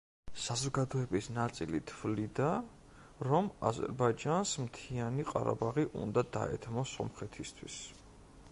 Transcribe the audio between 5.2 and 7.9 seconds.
ყარაბაღი უნდა დაეთმო სომხეთისთვის.